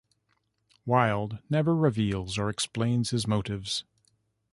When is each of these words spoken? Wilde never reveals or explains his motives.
Wilde 0.83 1.37
never 1.47 1.75
reveals 1.75 2.35
or 2.39 2.49
explains 2.49 3.11
his 3.11 3.27
motives. 3.27 3.83